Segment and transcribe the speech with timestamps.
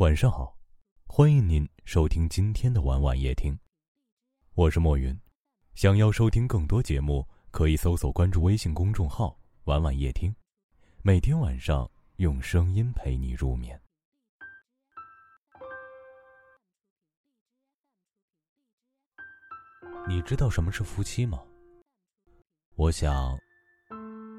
[0.00, 0.56] 晚上好，
[1.06, 3.54] 欢迎您收听今天的晚晚夜听，
[4.54, 5.14] 我是莫云。
[5.74, 10.34] 想要收听更多节目，可以搜索关注微信公众号“晚晚夜听”，
[11.04, 11.86] 每天晚上
[12.16, 13.78] 用声音陪你入眠。
[20.08, 21.44] 你知道什么是夫妻吗？
[22.74, 23.38] 我想，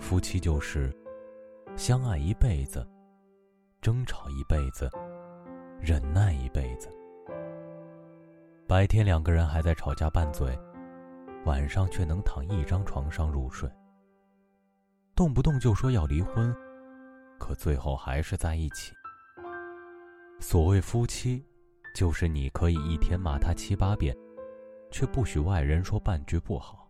[0.00, 0.92] 夫妻就是
[1.76, 2.84] 相爱一辈子，
[3.80, 4.90] 争吵一辈子。
[5.86, 6.88] 忍耐一辈子，
[8.66, 10.58] 白天两个人还在吵架拌嘴，
[11.44, 13.70] 晚上却能躺一张床上入睡。
[15.14, 16.56] 动不动就说要离婚，
[17.38, 18.94] 可最后还是在一起。
[20.40, 21.44] 所谓夫妻，
[21.94, 24.16] 就是你可以一天骂他七八遍，
[24.90, 26.88] 却不许外人说半句不好。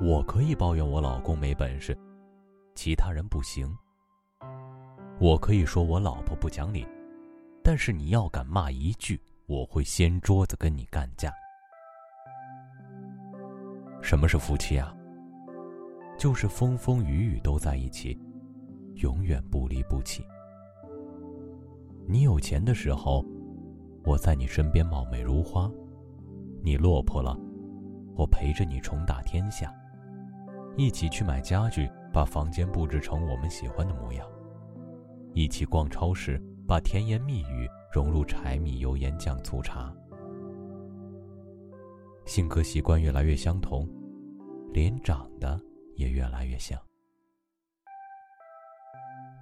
[0.00, 1.94] 我可以抱怨我老公没本事，
[2.74, 3.70] 其他人不行。
[5.18, 6.86] 我可以说我老婆不讲理，
[7.68, 11.34] 但是你要敢骂一句，我会掀桌子跟你干架。
[14.00, 14.94] 什么是夫妻啊？
[16.16, 18.16] 就是风风雨雨都在一起，
[19.02, 20.24] 永远不离不弃。
[22.06, 23.26] 你有钱的时候，
[24.04, 25.68] 我在你身边貌美如花；
[26.62, 27.36] 你落魄了，
[28.14, 29.74] 我陪着你重打天下，
[30.76, 34.24] 一起去买家具，把房间布置成我们喜欢的模样。
[35.34, 39.94] 一起逛超市，把甜言蜜语融入柴米油盐酱醋茶。
[42.24, 43.88] 性格习惯越来越相同，
[44.72, 45.60] 脸长得
[45.94, 46.76] 也越来越像。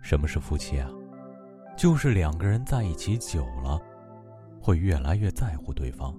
[0.02, 0.90] 什么是夫妻啊？
[1.76, 3.80] 就是两个人在一起久了，
[4.60, 6.14] 会越来越在乎对方。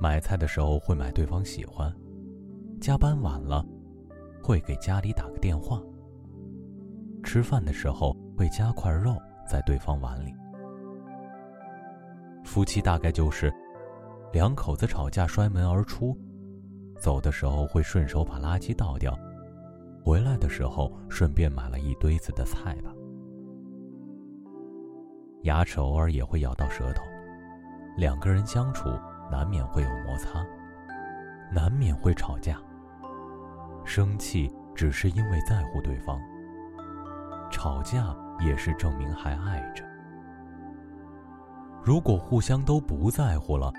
[0.00, 1.90] 买菜的时候会买对方喜欢，
[2.80, 3.64] 加班晚了，
[4.42, 5.82] 会给家里打个电话。
[7.22, 8.14] 吃饭的时候。
[8.36, 9.16] 会加块肉
[9.46, 10.34] 在对方碗里。
[12.44, 13.52] 夫妻大概就是
[14.32, 16.16] 两口子吵架摔门而出，
[16.98, 19.18] 走的时候会顺手把垃圾倒掉，
[20.04, 22.92] 回来的时候顺便买了一堆子的菜吧。
[25.42, 27.02] 牙齿偶尔也会咬到舌头，
[27.96, 28.88] 两个人相处
[29.30, 30.44] 难免会有摩擦，
[31.52, 32.58] 难免会吵架。
[33.84, 36.18] 生气只是因为在乎对方，
[37.50, 38.14] 吵架。
[38.40, 39.84] 也是证明还爱着。
[41.84, 43.72] 如果互相都不在乎了，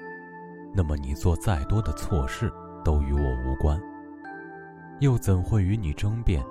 [0.74, 2.52] 那么你做再多的错事
[2.84, 3.78] 都与我无关，
[5.02, 6.42] 又怎会与你争辩、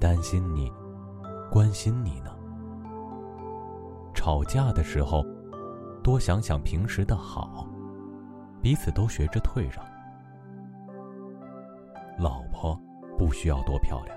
[0.00, 0.72] 担心你、
[1.50, 2.30] 关心你呢？
[4.14, 5.24] 吵架的时候，
[6.00, 7.66] 多想想平时的好，
[8.62, 9.84] 彼此都学着退让。
[12.20, 12.80] 老婆
[13.18, 14.16] 不需要多漂亮。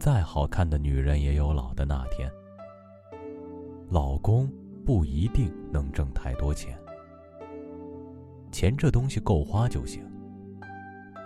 [0.00, 2.32] 再好看的女人也有老的那天。
[3.90, 4.50] 老公
[4.86, 6.74] 不一定能挣太多钱，
[8.50, 10.02] 钱这东西够花就行。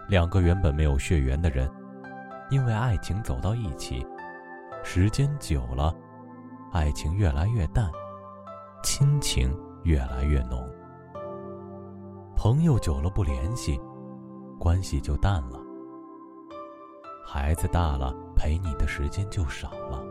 [0.08, 1.70] 两个原本没有血缘的人，
[2.50, 4.04] 因为爱情走到一起，
[4.82, 5.94] 时间久了，
[6.72, 7.88] 爱情越来越淡，
[8.82, 10.68] 亲情越来越浓。
[12.34, 13.80] 朋友久了不联系，
[14.58, 15.63] 关系就淡了。
[17.24, 18.14] 孩子大了。
[18.36, 20.04] 陪你的时间就少了。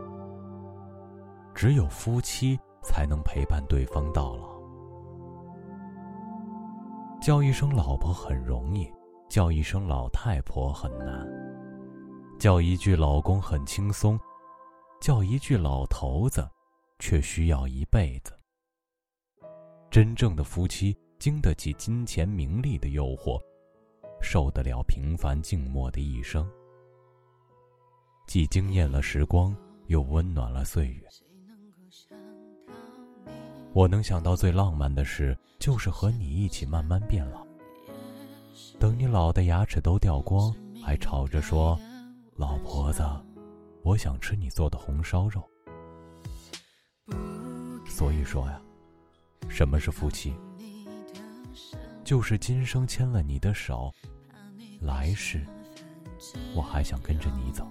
[1.54, 4.60] 只有夫妻才能陪伴对方到老。
[7.22, 8.92] 叫一声老婆很容易，
[9.28, 11.24] 叫一声老太婆很难。
[12.40, 14.18] 叫一句老公很轻松，
[15.00, 16.44] 叫一句老头子，
[16.98, 18.36] 却需要一辈子。
[19.92, 23.40] 真正的夫妻经得起金钱名利的诱惑，
[24.20, 26.50] 受得了平凡静默的一生。
[28.26, 29.54] 既惊艳了时光，
[29.86, 31.06] 又温暖了岁月。
[33.72, 37.46] 我能想到最浪漫的事，就是和你一起慢慢变老。
[38.78, 41.78] 等你老的牙齿都掉光，还吵着说
[42.36, 43.02] ：“老婆子，
[43.82, 45.42] 我想吃你做的红烧肉。”
[47.86, 48.60] 所以说呀，
[49.48, 50.34] 什么是夫妻？
[52.04, 53.92] 就是今生牵了你的手，
[54.80, 55.46] 来世
[56.54, 57.70] 我还想跟着你走。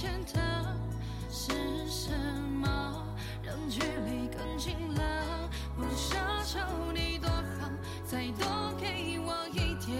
[0.00, 0.40] 欠的
[1.28, 1.50] 是
[1.90, 2.12] 什
[2.62, 3.04] 么？
[3.42, 5.50] 让距离更近了。
[5.76, 6.14] 不奢
[6.46, 6.60] 求
[6.94, 7.68] 你多好，
[8.06, 8.46] 再多
[8.80, 9.90] 给我一点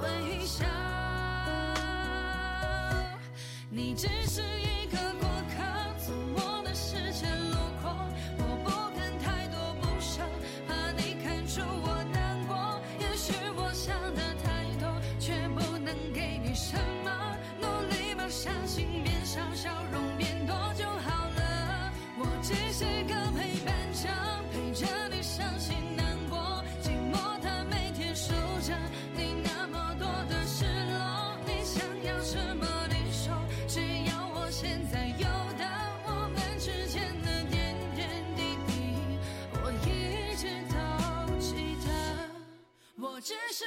[0.00, 0.64] 微笑。
[3.70, 4.59] 你只是。
[19.24, 24.08] 少笑容变多就好了我只是个陪伴者
[24.50, 26.38] 陪着你伤心难过
[26.82, 28.32] 寂寞它每天数
[28.62, 28.74] 着
[29.14, 33.34] 你那么多的失落你想要什么你说
[33.68, 33.80] 只
[34.10, 35.26] 要我现在有
[35.58, 35.64] 的
[36.06, 39.18] 我们之间的点点滴滴
[39.62, 41.92] 我一直都记得
[42.98, 43.64] 我只是